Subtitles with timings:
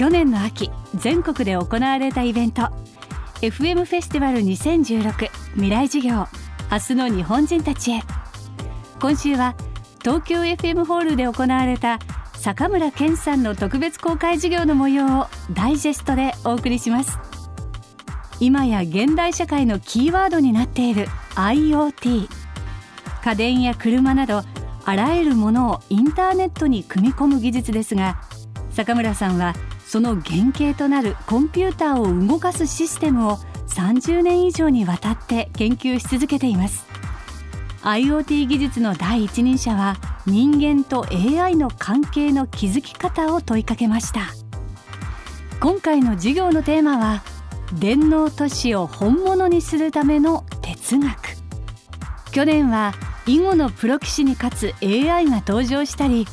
[0.00, 2.62] 去年の秋全国で行われたイベント。
[3.42, 6.26] FM フェスティバル2016未来授業。
[6.72, 8.00] 明日の日本人たちへ。
[8.98, 9.54] 今週は
[10.00, 11.98] 東京 FM ホールで行われた
[12.32, 17.18] 坂村健さんの特別公開授業の模様をダイジェストでお送りします。
[18.40, 22.26] 今や現代社会のキーワードになっている IoT
[23.22, 24.44] 家電や車など
[24.86, 28.22] あらゆるものをインターネットに組み込む技術ですが
[28.70, 29.54] 坂村さんは
[29.90, 36.86] その原型となるコンピューターを動かすシステムを30年以上にわたって研究し続けています。
[37.82, 44.20] IoT 技術の第一人者は人間と AI の関係の築き方を問いかけました。
[45.58, 47.24] 今回の授業のテーマは
[47.72, 51.16] 電脳都市を本物にするための哲学。
[52.30, 52.94] 去年は
[53.26, 56.28] 囲碁のプロ棋士に勝つ AI が登場したり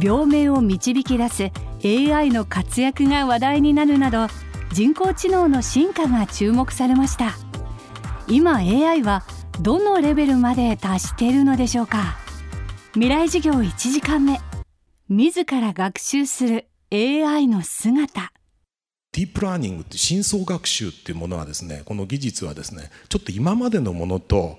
[0.00, 1.50] 病名を導き出す
[1.84, 4.26] AI の活躍が話題になるなど
[4.72, 7.36] 人工知能の進化が注目されました。
[8.26, 9.24] 今 AI は
[9.60, 12.16] どのレベルまで達しているのでしょうか。
[12.94, 14.40] 未来授業1時間目。
[15.08, 18.32] 自ら学習する AI の姿
[19.12, 24.58] ディープラーニングって深層学習っていうものはですねこの技術はですねちょっと今までのものと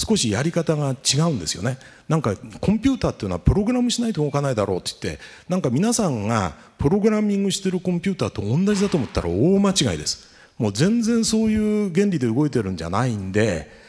[0.00, 1.78] 少しやり方が違うんですよね。
[2.08, 10.30] なんかコンピューターっていうのはプログラムしないと動かないだろうって言ってなんか皆さんがプログラミングしてるコンピューターと同じだと思ったら大間違いです。
[10.58, 13.80] もう全然そういう原理で動いてるんじゃないんで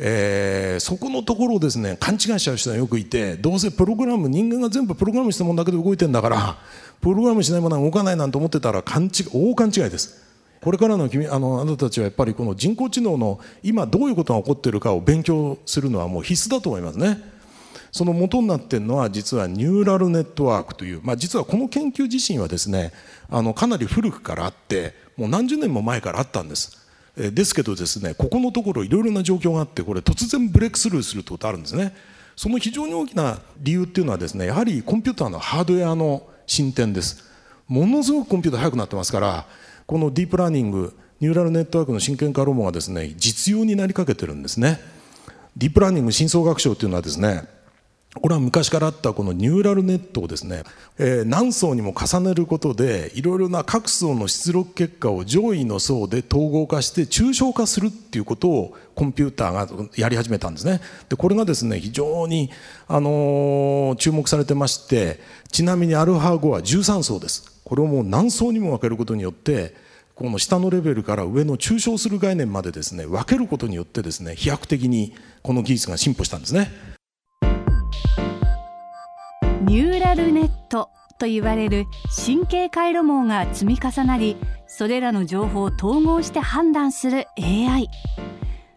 [0.00, 6.58] えー、そこのところをですね勘違いしちゃう人がよくいてどうせプログラム人間が全部プログラムしたものだけで動いてんだから
[7.00, 10.27] プログラムしないものは動かないなんて思ってたら勘違大勘違いです。
[10.60, 17.38] これからの君あのあなたたちはやっぱりこの人工知能の今どういうことが起こっているかを勉強するのはもう必須だと思いますね。
[17.90, 22.92] その元になっているのは実はニューラルネットワークという、まあ、実はこの研究自身はですね
[23.30, 26.76] あのかなり古くからあってもう何十年も前からあったんです。
[27.16, 31.94] ですけどですねここのところいろいろな状況があってこれ突然ブレイクスルーするってことあるんですね。
[32.36, 37.24] その非常に大きな理由っていうのはですねやはりコンピューターのハードウェアの進展です。
[37.66, 39.46] ものすごくコンピューター速くなってますから
[39.88, 44.78] このディープラーニングニューラルネットワークの真剣化論文がですね実用になりかけてるんですね。
[45.56, 47.44] ディープラーニング深層学習というのはですね
[48.20, 50.64] これは昔からあったこのニューラルネットをですね、
[50.98, 60.82] えー、何層にも重ねることでいろいろな各層の出力結果を上位の層で統合化して抽象化するっていうことをコンピューターがやり始めたんですね。
[61.08, 62.50] でこれがですね非常に、
[62.88, 65.18] あのー、注目されてまして
[65.50, 67.57] ちなみにアルファ5は13層です。
[67.68, 69.74] これをもう何層にも分けることによって
[70.14, 76.70] この下のレベルから上の抽象する概念までですね分けることによってですね飛躍的にこの技術が進歩したんですね。
[79.66, 81.84] ニューラルネットと言われる
[82.24, 87.90] 神経回路網が積み重なりそれらの情報を統合して判断する AI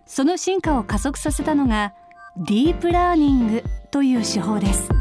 [0.06, 1.94] その進化を加速させたのが
[2.36, 5.01] ディープラーニングという手法です。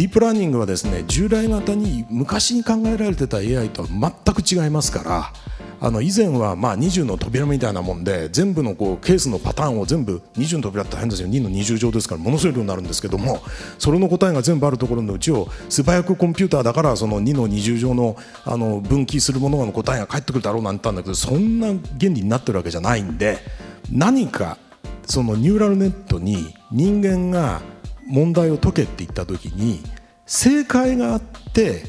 [0.00, 5.32] ディープラーニングはですね従来型に昔に考えられてた AI とは全く違いますから
[5.78, 11.28] あの以前はまあ20の扉みたいなもんで全部のこうケースのパターンを全部20の扉って変ですよ。
[11.28, 13.42] 2の20乗ですからものすごい量になるんですけども
[13.78, 18.16] それの答えが全部あるところのうちを素早くコンピューターだからその2の20乗の
[18.46, 23.36] あの分岐するものの答えが返ってくるだろうなんて言ったんだけどそんな原理になってるわけじゃないんで
[23.92, 24.56] 何か
[25.06, 27.60] そのニューラルネットに人間が
[28.10, 29.80] 問題を解けって言った時に
[30.26, 31.82] 正解があって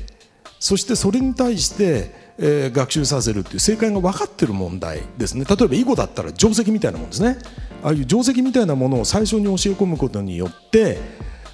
[0.59, 5.45] そしてそれに対して、えー、学習させるっていう正解が分かってる問題ですね。
[5.45, 7.37] 例えば囲碁だったら定石みたいなもんですね。
[7.83, 10.99] ああいう定石みたいなものを最初に教え込むことによって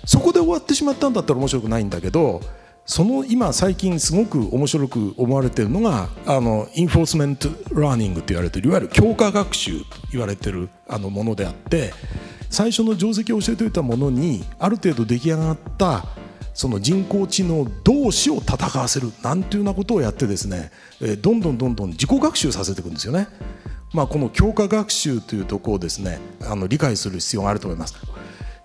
[0.05, 2.41] そこで終わってしまったんだったら面白くないんだけど
[2.85, 11.93] その今最近すごく面白く思われているのがあの reinforcement learning と言われているいわゆる強化学習と言われているあのものであって
[12.49, 16.05] 最初の定石を教えておいたものにある程度出来上がった
[16.53, 23.27] その人工知能同士を戦わせるなんていうようなことをやってですね、えどんどんどんどん自己学習させていくんですよね。
[23.93, 27.95] まあ、この強化学習というところをですねあの理解する必要があると思います。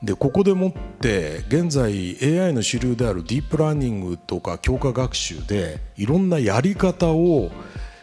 [0.02, 7.50] でここでもって現在 AI の主流であるディープラーニングとか強化学習でいろんなやり方を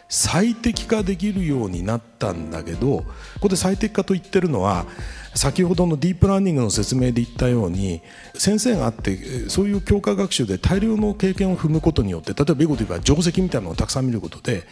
[0.08, 3.04] 最適化できるようになったんだけどこ
[3.42, 4.86] こで最適化と言ってるのは
[5.34, 8.02] 先ほどのディープラーニングの説明で言ったように
[8.34, 14.64] 先生があってそういう強化学習で大量の経験を踏むことによって例えば英語で言えば定石みたいなのをたくさん見ることで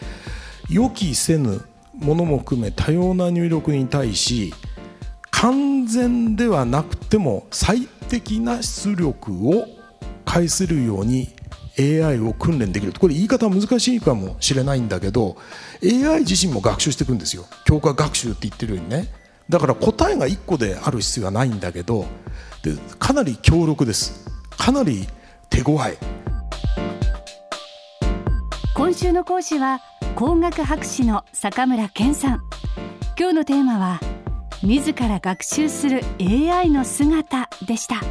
[0.68, 1.62] 予期せぬ
[1.94, 4.52] ものも含め多様な入力に対し
[5.30, 9.66] 完全ではなくても最適な出力を
[10.24, 11.28] 介するように
[11.78, 12.92] AI を訓練できる。
[12.92, 15.36] これ言い方は難しいかもしれないんだけど
[15.82, 17.44] AI 自身も学習していくんですよ。
[17.64, 19.06] 強化学習って言ってるようにね。
[19.48, 22.06] だから答えが1個である必要はないんだけど
[22.62, 24.26] でかなり強力です。
[24.50, 25.06] かなり
[25.48, 25.96] 手強い。
[28.74, 29.80] 今週の講師は
[30.14, 32.42] 工学博士の坂村健さん。
[33.18, 34.00] 今日のテーマは
[34.62, 38.02] 自ら学習する AI の姿でした。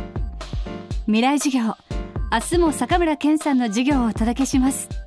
[1.06, 1.76] 未来授業
[2.32, 5.07] 明日も坂村健さんの授業をお届けします。